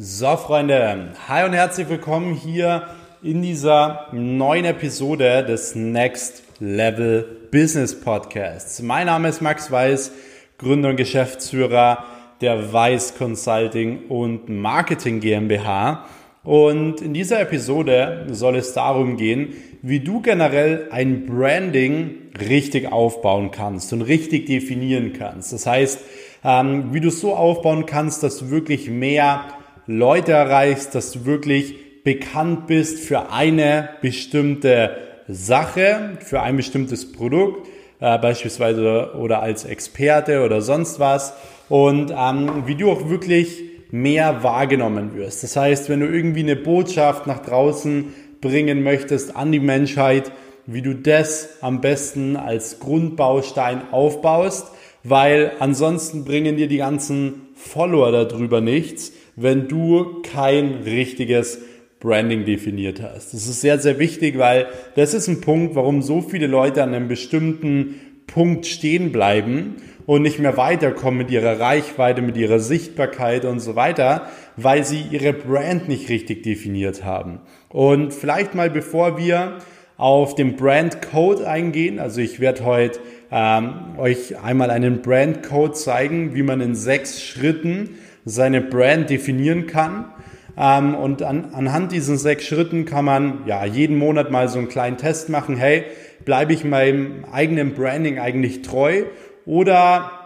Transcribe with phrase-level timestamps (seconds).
[0.00, 2.86] So, Freunde, hi und herzlich willkommen hier
[3.20, 8.80] in dieser neuen Episode des Next Level Business Podcasts.
[8.80, 10.12] Mein Name ist Max Weiß,
[10.56, 12.04] Gründer und Geschäftsführer
[12.40, 16.06] der Weiß Consulting und Marketing GmbH.
[16.44, 23.50] Und in dieser Episode soll es darum gehen, wie du generell ein Branding richtig aufbauen
[23.50, 25.52] kannst und richtig definieren kannst.
[25.52, 25.98] Das heißt,
[26.44, 29.57] ähm, wie du es so aufbauen kannst, dass du wirklich mehr
[29.90, 34.94] Leute erreichst, dass du wirklich bekannt bist für eine bestimmte
[35.28, 37.66] Sache, für ein bestimmtes Produkt,
[37.98, 41.32] äh, beispielsweise oder als Experte oder sonst was
[41.70, 45.42] und ähm, wie du auch wirklich mehr wahrgenommen wirst.
[45.42, 48.12] Das heißt, wenn du irgendwie eine Botschaft nach draußen
[48.42, 50.32] bringen möchtest an die Menschheit,
[50.66, 54.70] wie du das am besten als Grundbaustein aufbaust,
[55.02, 61.60] weil ansonsten bringen dir die ganzen Follower darüber nichts, wenn du kein richtiges
[62.00, 63.34] Branding definiert hast.
[63.34, 66.94] Das ist sehr, sehr wichtig, weil das ist ein Punkt, warum so viele Leute an
[66.94, 73.44] einem bestimmten Punkt stehen bleiben und nicht mehr weiterkommen mit ihrer Reichweite, mit ihrer Sichtbarkeit
[73.44, 77.40] und so weiter, weil sie ihre Brand nicht richtig definiert haben.
[77.68, 79.58] Und vielleicht mal bevor wir
[79.96, 85.72] auf den Brand Code eingehen, also ich werde heute ähm, euch einmal einen Brand Code
[85.72, 87.98] zeigen, wie man in sechs Schritten
[88.28, 90.06] seine Brand definieren kann.
[90.56, 94.68] Ähm, und an, anhand diesen sechs Schritten kann man ja jeden Monat mal so einen
[94.68, 95.56] kleinen Test machen.
[95.56, 95.84] Hey,
[96.24, 99.04] bleibe ich meinem eigenen Branding eigentlich treu
[99.46, 100.17] oder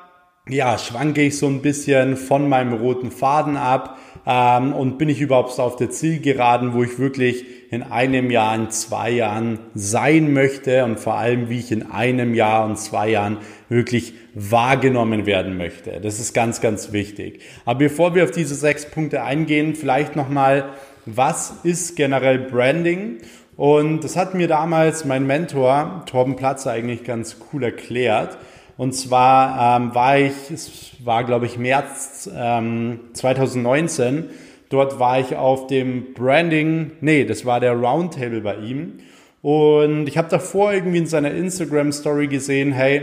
[0.48, 5.20] ja, schwanke ich so ein bisschen von meinem roten Faden ab ähm, und bin ich
[5.20, 10.84] überhaupt auf der Zielgeraden, wo ich wirklich in einem Jahr, in zwei Jahren sein möchte
[10.84, 16.00] und vor allem, wie ich in einem Jahr und zwei Jahren wirklich wahrgenommen werden möchte.
[16.00, 17.40] Das ist ganz, ganz wichtig.
[17.64, 20.70] Aber bevor wir auf diese sechs Punkte eingehen, vielleicht nochmal,
[21.06, 23.18] was ist generell Branding?
[23.56, 28.38] Und das hat mir damals mein Mentor Torben Platzer eigentlich ganz cool erklärt.
[28.82, 34.24] Und zwar ähm, war ich, es war glaube ich März ähm, 2019,
[34.70, 38.94] dort war ich auf dem Branding, nee, das war der Roundtable bei ihm.
[39.40, 43.02] Und ich habe davor irgendwie in seiner Instagram-Story gesehen, hey,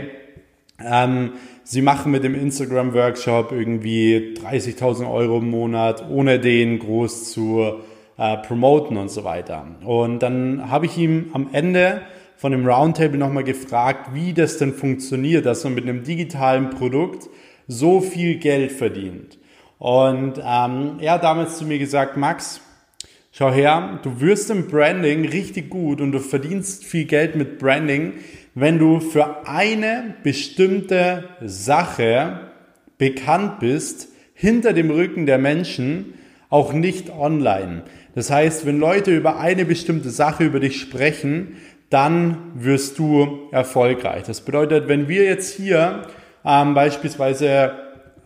[0.84, 1.32] ähm,
[1.64, 7.76] sie machen mit dem Instagram-Workshop irgendwie 30.000 Euro im Monat, ohne den groß zu
[8.18, 9.66] äh, promoten und so weiter.
[9.86, 12.02] Und dann habe ich ihm am Ende
[12.40, 17.28] von dem Roundtable nochmal gefragt, wie das denn funktioniert, dass man mit einem digitalen Produkt
[17.68, 19.38] so viel Geld verdient.
[19.76, 22.62] Und ähm, er hat damals zu mir gesagt, Max,
[23.30, 28.14] schau her, du wirst im Branding richtig gut und du verdienst viel Geld mit Branding,
[28.54, 32.40] wenn du für eine bestimmte Sache
[32.96, 36.14] bekannt bist, hinter dem Rücken der Menschen,
[36.48, 37.84] auch nicht online.
[38.14, 41.56] Das heißt, wenn Leute über eine bestimmte Sache über dich sprechen,
[41.90, 44.22] dann wirst du erfolgreich.
[44.22, 46.06] Das bedeutet, wenn wir jetzt hier
[46.44, 47.72] ähm, beispielsweise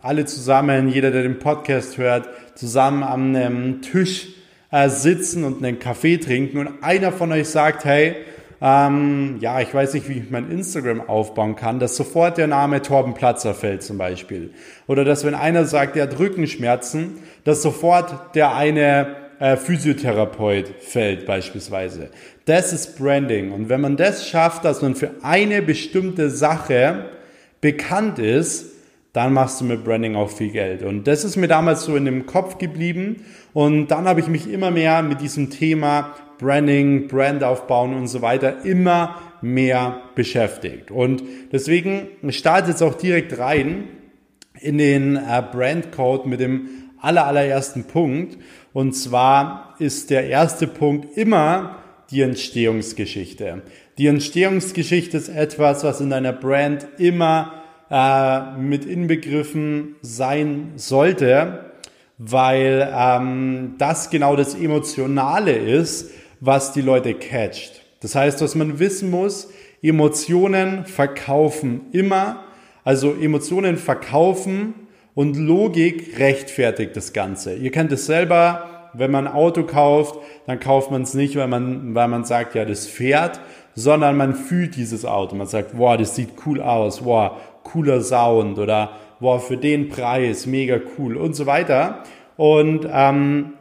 [0.01, 4.27] alle zusammen, jeder, der den Podcast hört, zusammen am einem Tisch
[4.71, 8.15] äh, sitzen und einen Kaffee trinken und einer von euch sagt, hey,
[8.61, 12.81] ähm, ja, ich weiß nicht, wie ich mein Instagram aufbauen kann, dass sofort der Name
[12.81, 14.53] Torben Platzer fällt zum Beispiel.
[14.87, 21.25] Oder dass wenn einer sagt, der hat Rückenschmerzen, dass sofort der eine äh, Physiotherapeut fällt
[21.25, 22.09] beispielsweise.
[22.45, 23.51] Das ist Branding.
[23.51, 27.09] Und wenn man das schafft, dass man für eine bestimmte Sache
[27.61, 28.71] bekannt ist,
[29.13, 30.83] dann machst du mit Branding auch viel Geld.
[30.83, 33.25] Und das ist mir damals so in dem Kopf geblieben.
[33.53, 38.21] Und dann habe ich mich immer mehr mit diesem Thema Branding, Brand aufbauen und so
[38.21, 40.91] weiter immer mehr beschäftigt.
[40.91, 43.85] Und deswegen startet jetzt auch direkt rein
[44.59, 46.67] in den äh, Brand Code mit dem
[46.99, 48.37] aller, allerersten Punkt.
[48.75, 51.77] Und zwar ist der erste Punkt immer
[52.11, 53.61] die Entstehungsgeschichte.
[53.97, 61.71] Die Entstehungsgeschichte ist etwas, was in deiner Brand immer äh, mit inbegriffen sein sollte,
[62.17, 66.11] weil ähm, das genau das Emotionale ist,
[66.41, 67.81] was die Leute catcht.
[68.01, 69.47] Das heißt, was man wissen muss,
[69.81, 72.43] Emotionen verkaufen immer,
[72.83, 74.84] also Emotionen verkaufen
[75.15, 77.55] und Logik rechtfertigt das Ganze.
[77.55, 81.47] Ihr kennt es selber, wenn man ein Auto kauft, dann kauft man es nicht, weil
[81.47, 83.39] man, weil man sagt, ja, das fährt,
[83.73, 85.35] sondern man fühlt dieses Auto.
[85.35, 87.31] Man sagt, wow, das sieht cool aus, wow,
[87.63, 92.03] cooler Sound oder wow, für den Preis, mega cool und so weiter.
[92.37, 93.53] Und ähm,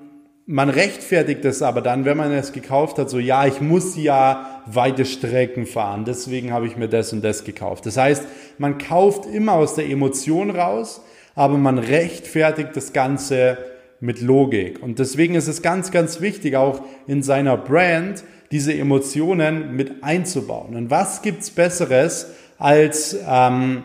[0.47, 4.62] man rechtfertigt es aber dann, wenn man es gekauft hat, so ja, ich muss ja
[4.67, 7.87] weite Strecken fahren, deswegen habe ich mir das und das gekauft.
[7.87, 8.27] Das heißt,
[8.59, 11.03] man kauft immer aus der Emotion raus,
[11.34, 13.58] aber man rechtfertigt das Ganze
[14.00, 14.82] mit Logik.
[14.82, 20.76] Und deswegen ist es ganz, ganz wichtig, auch in seiner Brand diese Emotionen mit einzubauen.
[20.76, 22.28] Und was gibt's Besseres,
[22.58, 23.84] als ähm,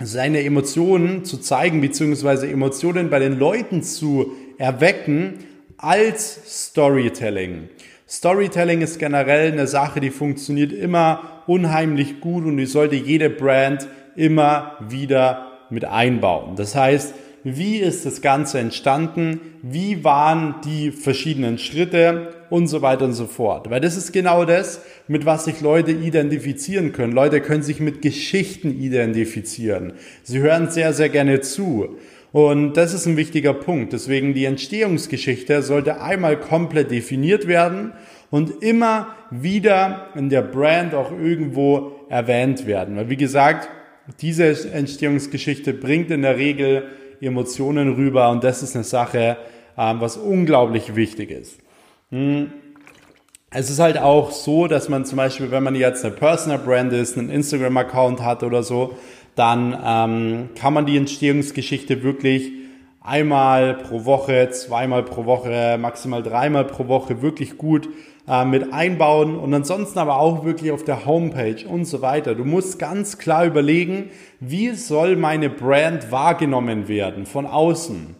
[0.00, 5.34] seine Emotionen zu zeigen, beziehungsweise Emotionen bei den Leuten zu erwecken,
[5.76, 7.68] als Storytelling.
[8.08, 13.88] Storytelling ist generell eine Sache, die funktioniert immer unheimlich gut und die sollte jede Brand
[14.16, 16.56] immer wieder mit einbauen.
[16.56, 19.40] Das heißt, wie ist das Ganze entstanden?
[19.62, 22.34] Wie waren die verschiedenen Schritte?
[22.50, 23.68] Und so weiter und so fort.
[23.68, 27.12] Weil das ist genau das, mit was sich Leute identifizieren können.
[27.12, 29.92] Leute können sich mit Geschichten identifizieren.
[30.22, 31.98] Sie hören sehr, sehr gerne zu.
[32.32, 33.92] Und das ist ein wichtiger Punkt.
[33.92, 37.92] Deswegen die Entstehungsgeschichte sollte einmal komplett definiert werden
[38.30, 42.96] und immer wieder in der Brand auch irgendwo erwähnt werden.
[42.96, 43.68] Weil wie gesagt,
[44.20, 46.84] diese Entstehungsgeschichte bringt in der Regel
[47.20, 49.36] Emotionen rüber und das ist eine Sache,
[49.76, 51.58] ähm, was unglaublich wichtig ist.
[52.10, 52.52] Hm.
[53.50, 56.92] Es ist halt auch so, dass man zum Beispiel, wenn man jetzt eine Personal Brand
[56.92, 58.98] ist, einen Instagram-Account hat oder so,
[59.36, 62.52] dann ähm, kann man die Entstehungsgeschichte wirklich
[63.00, 67.88] einmal pro Woche, zweimal pro Woche, maximal dreimal pro Woche wirklich gut
[68.28, 72.34] äh, mit einbauen und ansonsten aber auch wirklich auf der Homepage und so weiter.
[72.34, 78.14] Du musst ganz klar überlegen, wie soll meine Brand wahrgenommen werden von außen.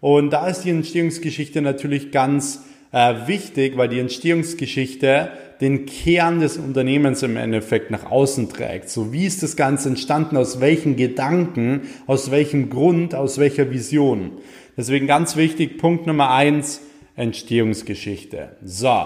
[0.00, 5.30] Und da ist die Entstehungsgeschichte natürlich ganz äh, wichtig, weil die Entstehungsgeschichte
[5.60, 8.88] den Kern des Unternehmens im Endeffekt nach außen trägt.
[8.88, 14.32] So wie ist das Ganze entstanden, aus welchen Gedanken, aus welchem Grund, aus welcher Vision.
[14.76, 16.80] Deswegen ganz wichtig, Punkt Nummer eins,
[17.14, 18.56] Entstehungsgeschichte.
[18.64, 19.04] So,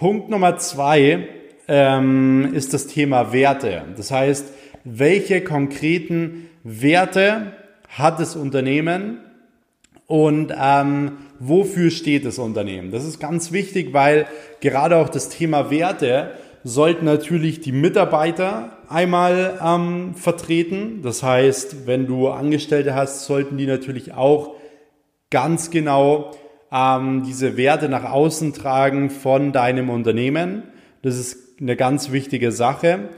[0.00, 1.28] Punkt Nummer zwei
[1.68, 3.82] ähm, ist das Thema Werte.
[3.98, 4.46] Das heißt,
[4.82, 7.52] welche konkreten Werte
[7.86, 9.18] hat das Unternehmen
[10.06, 12.92] und ähm, wofür steht das Unternehmen.
[12.92, 14.26] Das ist ganz wichtig, weil
[14.62, 16.30] gerade auch das Thema Werte
[16.64, 21.02] sollten natürlich die Mitarbeiter einmal ähm, vertreten.
[21.02, 24.54] Das heißt, wenn du Angestellte hast, sollten die natürlich auch
[25.28, 26.30] ganz genau
[26.72, 30.64] ähm, diese Werte nach außen tragen von deinem Unternehmen.
[31.02, 33.10] Das ist eine ganz wichtige Sache.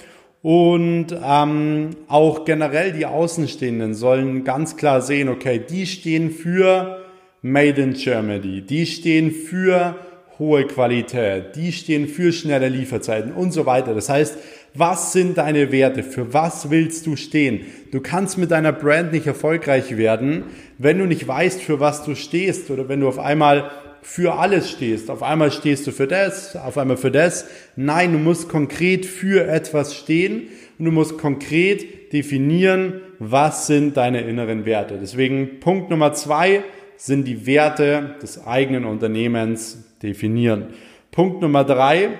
[0.42, 6.98] Und ähm, auch generell die Außenstehenden sollen ganz klar sehen, okay, die stehen für
[7.42, 8.62] Made in Germany.
[8.62, 9.96] Die stehen für
[10.38, 11.54] hohe Qualität.
[11.54, 13.94] Die stehen für schnelle Lieferzeiten und so weiter.
[13.94, 14.36] Das heißt,
[14.74, 16.02] was sind deine Werte?
[16.02, 17.60] Für was willst du stehen?
[17.90, 20.44] Du kannst mit deiner Brand nicht erfolgreich werden,
[20.78, 23.70] wenn du nicht weißt, für was du stehst oder wenn du auf einmal
[24.02, 25.10] für alles stehst.
[25.10, 27.46] Auf einmal stehst du für das, auf einmal für das.
[27.76, 30.48] Nein, du musst konkret für etwas stehen
[30.78, 34.98] und du musst konkret definieren, was sind deine inneren Werte.
[35.00, 36.64] Deswegen Punkt Nummer zwei,
[36.96, 40.68] sind die Werte des eigenen Unternehmens definieren.
[41.10, 42.10] Punkt Nummer drei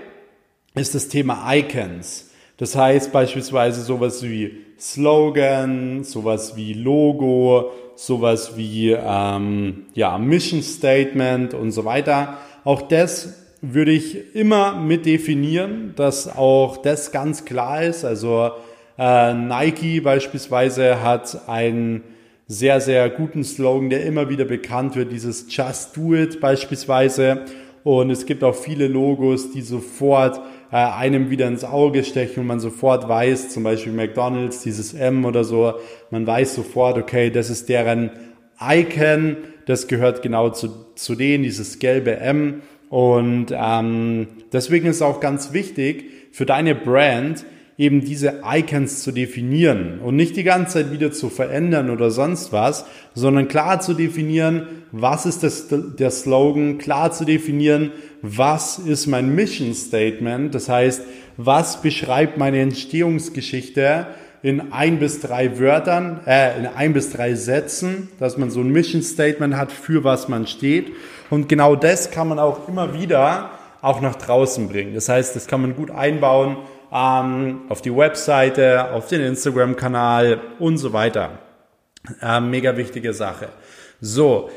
[0.75, 2.31] ist das Thema Icons.
[2.62, 11.55] Das heißt beispielsweise sowas wie Slogan, sowas wie Logo, sowas wie ähm, ja, Mission Statement
[11.55, 12.38] und so weiter.
[12.62, 18.05] Auch das würde ich immer mit definieren, dass auch das ganz klar ist.
[18.05, 18.53] Also
[18.97, 22.05] äh, Nike beispielsweise hat ein
[22.47, 27.44] sehr, sehr guten Slogan, der immer wieder bekannt wird, dieses Just Do It beispielsweise.
[27.82, 30.41] Und es gibt auch viele Logos, die sofort
[30.72, 35.26] äh, einem wieder ins Auge stechen und man sofort weiß, zum Beispiel McDonald's, dieses M
[35.26, 35.74] oder so,
[36.10, 38.10] man weiß sofort, okay, das ist deren
[38.58, 39.36] Icon,
[39.67, 42.62] das gehört genau zu, zu denen, dieses gelbe M.
[42.88, 47.44] Und ähm, deswegen ist auch ganz wichtig für deine Brand,
[47.79, 52.52] eben diese Icons zu definieren und nicht die ganze Zeit wieder zu verändern oder sonst
[52.52, 59.06] was, sondern klar zu definieren, was ist das, der Slogan, klar zu definieren, was ist
[59.06, 61.02] mein Mission Statement, das heißt,
[61.38, 64.06] was beschreibt meine Entstehungsgeschichte
[64.43, 68.70] in ein bis drei Wörtern, äh, in ein bis drei Sätzen, dass man so ein
[68.70, 70.93] Mission Statement hat, für was man steht.
[71.31, 73.50] Und genau das kann man auch immer wieder
[73.81, 74.94] auch nach draußen bringen.
[74.94, 76.56] Das heißt, das kann man gut einbauen
[76.93, 81.39] ähm, auf die Webseite, auf den Instagram-Kanal und so weiter.
[82.20, 83.49] Ähm, mega wichtige Sache.
[84.01, 84.51] So,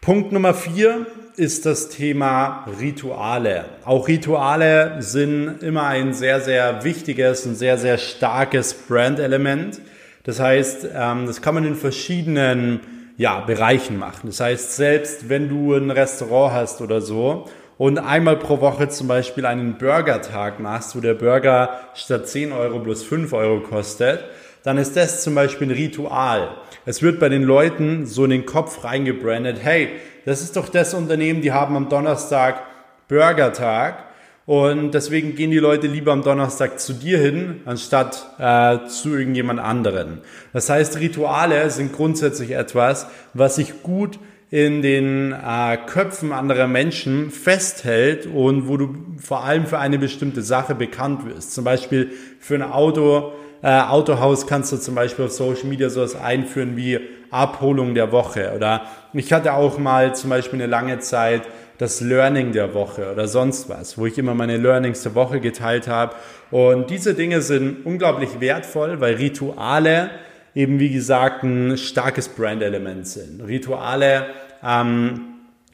[0.00, 1.06] Punkt Nummer vier
[1.36, 3.64] ist das Thema Rituale.
[3.84, 9.80] Auch Rituale sind immer ein sehr, sehr wichtiges und sehr, sehr starkes Brand-Element.
[10.22, 12.80] Das heißt, ähm, das kann man in verschiedenen
[13.16, 14.28] ja, Bereichen machen.
[14.28, 17.46] Das heißt, selbst wenn du ein Restaurant hast oder so
[17.78, 22.78] und einmal pro Woche zum Beispiel einen Burger-Tag machst, wo der Burger statt 10 Euro
[22.80, 24.24] plus 5 Euro kostet,
[24.62, 26.56] dann ist das zum Beispiel ein Ritual.
[26.86, 29.90] Es wird bei den Leuten so in den Kopf reingebrandet, hey,
[30.24, 32.62] das ist doch das Unternehmen, die haben am Donnerstag
[33.08, 34.04] Burgertag
[34.46, 39.60] und deswegen gehen die Leute lieber am Donnerstag zu dir hin, anstatt äh, zu irgendjemand
[39.60, 40.22] anderen.
[40.52, 44.18] Das heißt, Rituale sind grundsätzlich etwas, was sich gut
[44.50, 50.42] in den äh, Köpfen anderer Menschen festhält und wo du vor allem für eine bestimmte
[50.42, 51.52] Sache bekannt wirst.
[51.52, 56.14] Zum Beispiel für ein Auto, äh, Autohaus kannst du zum Beispiel auf Social Media sowas
[56.14, 57.00] einführen wie
[57.30, 58.52] Abholung der Woche.
[58.54, 61.42] Oder ich hatte auch mal zum Beispiel eine lange Zeit
[61.78, 65.88] das Learning der Woche oder sonst was, wo ich immer meine Learnings der Woche geteilt
[65.88, 66.14] habe.
[66.50, 70.10] Und diese Dinge sind unglaublich wertvoll, weil Rituale
[70.56, 73.46] eben wie gesagt ein starkes Brand-Element sind.
[73.46, 74.26] Rituale
[74.64, 75.20] ähm,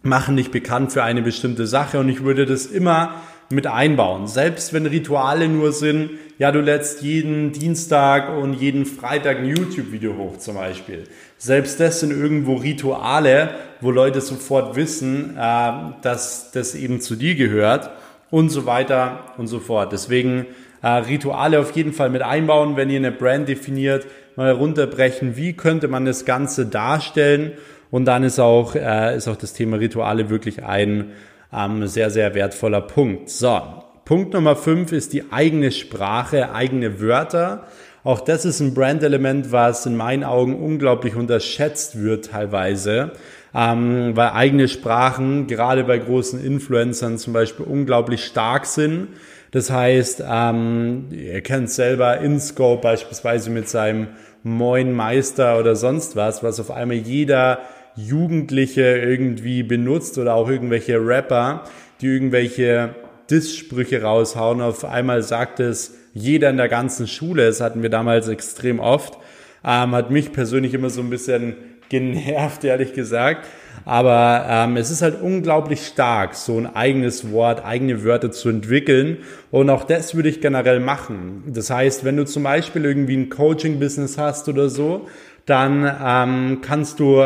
[0.02, 3.14] machen dich bekannt für eine bestimmte Sache und ich würde das immer
[3.48, 4.26] mit einbauen.
[4.26, 10.16] Selbst wenn Rituale nur sind, ja, du lädst jeden Dienstag und jeden Freitag ein YouTube-Video
[10.16, 11.04] hoch zum Beispiel.
[11.38, 15.72] Selbst das sind irgendwo Rituale, wo Leute sofort wissen, äh,
[16.02, 17.90] dass das eben zu dir gehört
[18.30, 19.92] und so weiter und so fort.
[19.92, 20.46] Deswegen
[20.82, 25.54] äh, Rituale auf jeden Fall mit einbauen, wenn ihr eine Brand definiert, mal runterbrechen, wie
[25.54, 27.52] könnte man das Ganze darstellen
[27.90, 31.12] und dann ist auch, äh, ist auch das Thema Rituale wirklich ein
[31.52, 33.28] ähm, sehr, sehr wertvoller Punkt.
[33.28, 33.60] So,
[34.04, 37.66] Punkt Nummer fünf ist die eigene Sprache, eigene Wörter.
[38.04, 43.12] Auch das ist ein Brandelement, was in meinen Augen unglaublich unterschätzt wird teilweise,
[43.54, 49.08] ähm, weil eigene Sprachen gerade bei großen Influencern zum Beispiel unglaublich stark sind.
[49.50, 54.08] Das heißt, ähm, ihr kennt selber InScope beispielsweise mit seinem
[54.42, 57.60] Moin Meister oder sonst was, was auf einmal jeder
[57.94, 61.64] Jugendliche irgendwie benutzt oder auch irgendwelche Rapper,
[62.00, 62.94] die irgendwelche
[63.30, 64.62] Diss-Sprüche raushauen.
[64.62, 67.46] Auf einmal sagt es jeder in der ganzen Schule.
[67.46, 69.18] Das hatten wir damals extrem oft.
[69.64, 71.54] Ähm, hat mich persönlich immer so ein bisschen
[71.92, 73.46] genervt, ehrlich gesagt.
[73.84, 79.18] Aber ähm, es ist halt unglaublich stark, so ein eigenes Wort, eigene Wörter zu entwickeln.
[79.50, 81.44] Und auch das würde ich generell machen.
[81.48, 85.08] Das heißt, wenn du zum Beispiel irgendwie ein Coaching-Business hast oder so,
[85.46, 87.24] dann ähm, kannst du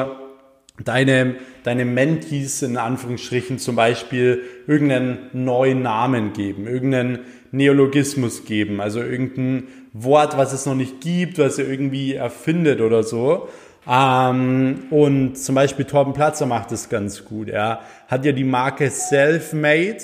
[0.82, 7.20] deine, deine Mentees in Anführungsstrichen zum Beispiel irgendeinen neuen Namen geben, irgendeinen
[7.52, 13.02] Neologismus geben, also irgendein Wort, was es noch nicht gibt, was er irgendwie erfindet oder
[13.02, 13.48] so.
[13.88, 17.48] Ähm, und zum Beispiel Torben Platzer macht das ganz gut.
[17.48, 19.98] Er hat ja die Marke Selfmade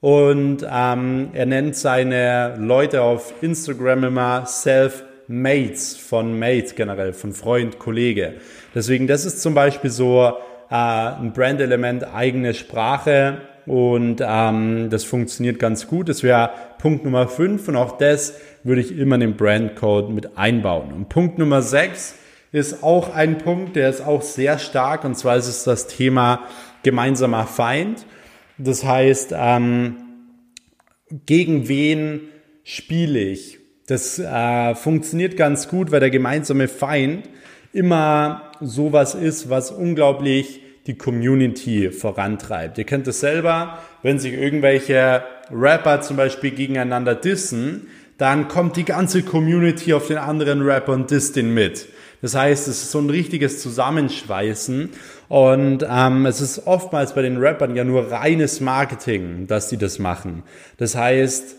[0.00, 7.32] und ähm, er nennt seine Leute auf Instagram immer Self Mates von Mate generell, von
[7.32, 8.34] Freund, Kollege.
[8.74, 10.32] Deswegen, das ist zum Beispiel so
[10.70, 16.08] äh, ein Brand-Element, eigene Sprache und ähm, das funktioniert ganz gut.
[16.08, 18.34] Das wäre Punkt Nummer 5 und auch das
[18.64, 20.92] würde ich immer in den Brandcode mit einbauen.
[20.92, 22.14] Und Punkt Nummer 6
[22.52, 26.40] ist auch ein Punkt, der ist auch sehr stark und zwar ist es das Thema
[26.82, 28.06] gemeinsamer Feind.
[28.58, 29.96] Das heißt, ähm,
[31.26, 32.28] gegen wen
[32.64, 33.58] spiele ich?
[33.86, 37.28] Das äh, funktioniert ganz gut, weil der gemeinsame Feind
[37.72, 42.78] immer sowas ist, was unglaublich die Community vorantreibt.
[42.78, 47.88] Ihr kennt es selber, wenn sich irgendwelche Rapper zum Beispiel gegeneinander dissen,
[48.18, 51.88] dann kommt die ganze Community auf den anderen Rapper und disst den mit.
[52.22, 54.90] Das heißt, es ist so ein richtiges Zusammenschweißen
[55.28, 59.98] und ähm, es ist oftmals bei den Rappern ja nur reines Marketing, dass die das
[59.98, 60.42] machen.
[60.76, 61.56] Das heißt,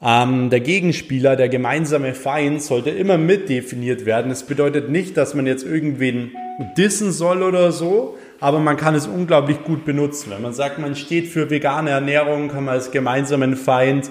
[0.00, 4.28] ähm, der Gegenspieler, der gemeinsame Feind, sollte immer mitdefiniert werden.
[4.28, 6.32] Das bedeutet nicht, dass man jetzt irgendwen
[6.76, 10.30] dissen soll oder so, aber man kann es unglaublich gut benutzen.
[10.30, 14.10] Wenn man sagt, man steht für vegane Ernährung, kann man als gemeinsamen Feind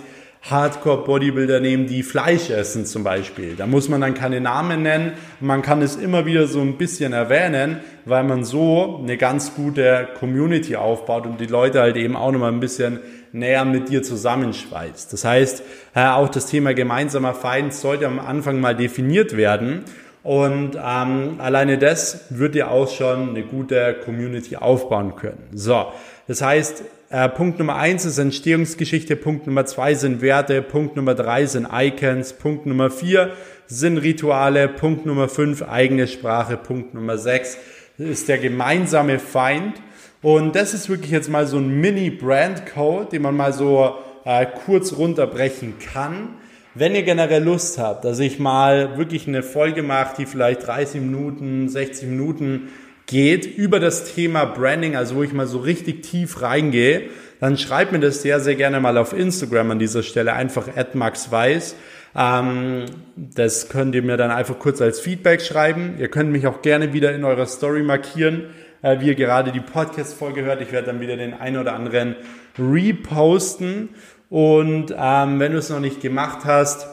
[0.49, 3.55] Hardcore-Bodybuilder nehmen, die Fleisch essen zum Beispiel.
[3.55, 5.13] Da muss man dann keine Namen nennen.
[5.39, 10.09] Man kann es immer wieder so ein bisschen erwähnen, weil man so eine ganz gute
[10.19, 12.99] Community aufbaut und die Leute halt eben auch nochmal ein bisschen
[13.31, 15.13] näher mit dir zusammenschweißt.
[15.13, 15.63] Das heißt,
[15.95, 19.85] äh, auch das Thema gemeinsamer Feind sollte am Anfang mal definiert werden.
[20.23, 25.49] Und ähm, alleine das wird dir auch schon eine gute Community aufbauen können.
[25.53, 25.85] So,
[26.27, 26.83] das heißt,
[27.13, 31.67] äh, Punkt Nummer eins ist Entstehungsgeschichte, Punkt Nummer zwei sind Werte, Punkt Nummer drei sind
[31.71, 33.33] Icons, Punkt Nummer vier
[33.67, 37.59] sind Rituale, Punkt Nummer fünf eigene Sprache, Punkt Nummer sechs
[37.99, 39.75] ist der gemeinsame Feind.
[40.23, 43.93] Und das ist wirklich jetzt mal so ein Mini-Brand-Code, den man mal so
[44.25, 46.29] äh, kurz runterbrechen kann.
[46.73, 51.01] Wenn ihr generell Lust habt, dass ich mal wirklich eine Folge mache, die vielleicht 30
[51.01, 52.69] Minuten, 60 Minuten
[53.05, 57.91] geht über das Thema Branding, also wo ich mal so richtig tief reingehe, dann schreibt
[57.91, 61.75] mir das sehr, sehr gerne mal auf Instagram an dieser Stelle, einfach @maxweiss.
[62.15, 65.95] Ähm, das könnt ihr mir dann einfach kurz als Feedback schreiben.
[65.99, 68.45] Ihr könnt mich auch gerne wieder in eurer Story markieren
[68.83, 70.61] äh, wie ihr gerade die Podcast-Folge hört.
[70.61, 72.15] Ich werde dann wieder den einen oder anderen
[72.59, 73.89] reposten.
[74.29, 76.87] Und ähm, wenn du es noch nicht gemacht hast,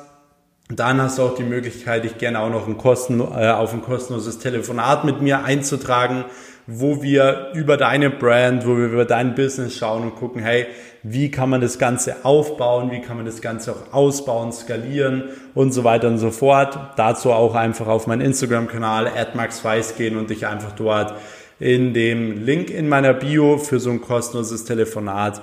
[0.78, 3.82] dann hast du auch die Möglichkeit, dich gerne auch noch ein Kosten, äh, auf ein
[3.82, 6.24] kostenloses Telefonat mit mir einzutragen,
[6.66, 10.66] wo wir über deine Brand, wo wir über dein Business schauen und gucken, hey,
[11.02, 15.24] wie kann man das Ganze aufbauen, wie kann man das Ganze auch ausbauen, skalieren
[15.54, 16.78] und so weiter und so fort.
[16.96, 21.14] Dazu auch einfach auf meinen Instagram-Kanal @maxweiss gehen und dich einfach dort
[21.58, 25.40] in dem Link in meiner Bio für so ein kostenloses Telefonat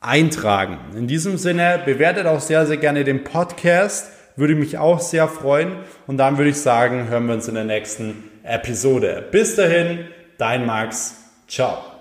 [0.00, 0.78] eintragen.
[0.96, 5.72] In diesem Sinne bewertet auch sehr, sehr gerne den Podcast würde mich auch sehr freuen.
[6.06, 9.24] Und dann würde ich sagen, hören wir uns in der nächsten Episode.
[9.30, 10.06] Bis dahin,
[10.38, 11.16] dein Max.
[11.48, 11.95] Ciao.